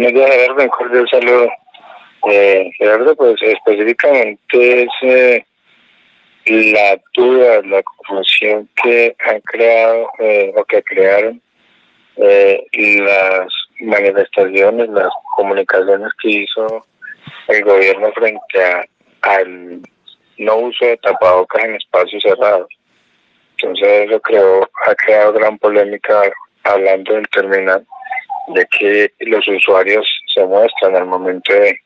[0.00, 1.50] Muy bien, Gerardo, un cordial saludo.
[2.30, 5.44] Eh, Gerardo, pues específicamente es eh,
[6.46, 11.42] la duda, la confusión que han creado eh, o que crearon
[12.16, 16.86] eh, las manifestaciones, las comunicaciones que hizo
[17.48, 18.88] el gobierno frente
[19.20, 19.82] al
[20.38, 22.70] no uso de tapabocas en espacios cerrados.
[23.58, 26.22] Entonces eso creó, ha creado gran polémica
[26.64, 27.86] hablando del terminal,
[28.48, 31.78] de que los usuarios se muestran al momento de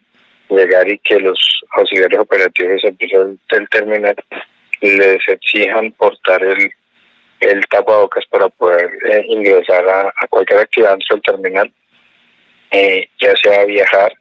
[0.49, 1.39] llegar y que los
[1.77, 4.17] auxiliares operativos del terminal
[4.81, 6.71] les exijan portar el,
[7.41, 11.73] el tapabocas para poder eh, ingresar a, cualquier actividad dentro del terminal,
[12.71, 14.13] eh, ya sea viajar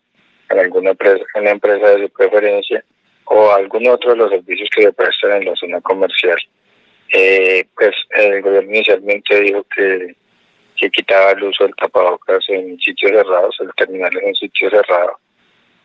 [0.49, 2.83] en alguna empresa, en la empresa de su preferencia
[3.25, 6.38] o algún otro de los servicios que se prestan en la zona comercial.
[7.13, 10.15] Eh, pues el gobierno inicialmente dijo que,
[10.83, 15.17] que quitaba el uso del tapabocas en sitios cerrados, el terminal es un sitio cerrado,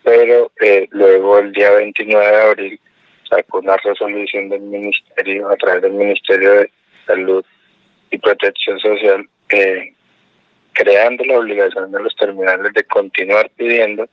[0.02, 0.51] pero
[0.91, 2.81] luego el día 29 de abril
[3.28, 6.70] sacó una resolución del ministerio a través del Ministerio de
[7.06, 7.45] Salud
[8.11, 9.95] y Protección Social eh,
[10.73, 14.08] creando la obligación de los terminales de continuar pidiendo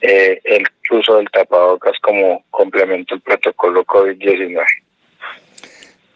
[0.00, 4.64] eh, el uso del tapabocas como complemento al protocolo COVID-19.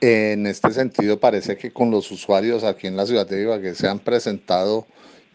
[0.03, 3.87] En este sentido, parece que con los usuarios aquí en la ciudad de Ibagué se
[3.87, 4.85] han presentado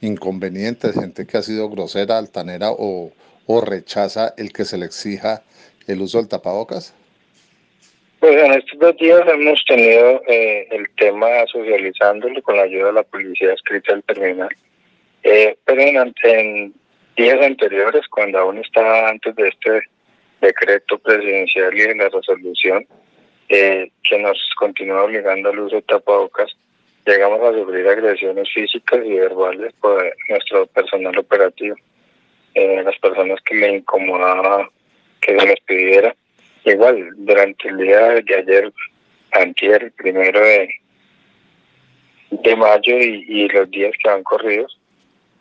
[0.02, 3.14] inconvenientes, gente que ha sido grosera, altanera o,
[3.46, 5.42] o rechaza el que se le exija
[5.88, 6.94] el uso del tapabocas?
[8.20, 12.94] Pues en estos dos días hemos tenido eh, el tema socializándolo con la ayuda de
[12.94, 14.50] la policía escrita al terminal.
[15.24, 16.74] Eh, pero en,
[17.16, 19.82] días anteriores, cuando aún estaba antes de este
[20.42, 22.86] decreto presidencial y de la resolución
[23.50, 26.56] eh, que nos continúa obligando al uso de tapabocas,
[27.06, 31.76] llegamos a sufrir agresiones físicas y verbales por nuestro personal operativo.
[32.56, 34.70] las personas que le incomodaba
[35.22, 36.16] que se nos pidiera.
[36.66, 38.74] Igual, durante el día de ayer,
[39.32, 40.70] antier, primero de,
[42.32, 44.68] de mayo y, los días que han corrido,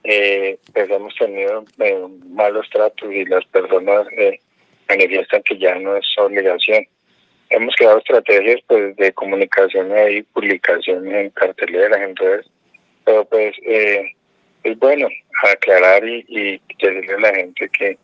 [0.05, 4.39] eh, pues hemos tenido eh, malos tratos y las personas eh,
[4.89, 6.87] manifiestan que ya no es obligación.
[7.51, 12.47] Hemos creado estrategias pues de comunicación y publicación en carteleras, en redes,
[13.05, 14.13] pero pues eh,
[14.65, 15.09] es bueno
[15.45, 17.99] aclarar y, y decirle a la gente que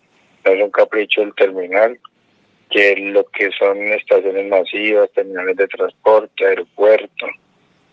[0.44, 1.98] no es un capricho del terminal,
[2.70, 7.26] que lo que son estaciones masivas, terminales de transporte, aeropuerto,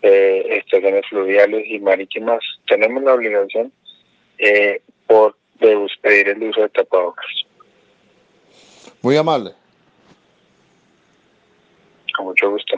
[0.02, 3.72] eh, estaciones fluviales y marítimas, tenemos la obligación
[4.38, 7.26] eh, por de pedir el uso de tapabocas.
[9.02, 9.52] Muy amable
[12.40, 12.76] mucho gusto.